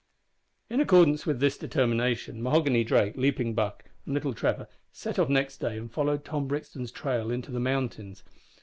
In 0.67 0.81
accordance 0.81 1.27
with 1.27 1.39
this 1.39 1.59
determination, 1.59 2.41
Mahoghany 2.41 2.83
Drake, 2.83 3.15
Leaping 3.17 3.53
Buck, 3.53 3.83
and 4.03 4.15
little 4.15 4.33
Trevor 4.33 4.67
set 4.91 5.19
off 5.19 5.29
next 5.29 5.57
day 5.57 5.77
and 5.77 5.91
followed 5.91 6.25
Tom 6.25 6.47
Brixton's 6.47 6.91
trail 6.91 7.29
into 7.29 7.51
the 7.51 7.59
mountains. 7.59 8.23